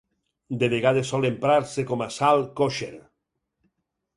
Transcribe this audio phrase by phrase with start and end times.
[0.61, 2.91] De vegades sol emprar-se com a sal kosher.